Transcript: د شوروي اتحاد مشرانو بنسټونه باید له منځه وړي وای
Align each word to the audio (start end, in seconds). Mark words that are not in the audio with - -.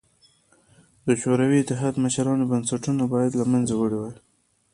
د 1.07 1.09
شوروي 1.21 1.57
اتحاد 1.61 1.93
مشرانو 2.03 2.49
بنسټونه 2.51 3.03
باید 3.13 3.31
له 3.39 3.45
منځه 3.51 3.73
وړي 3.75 3.97
وای 3.99 4.15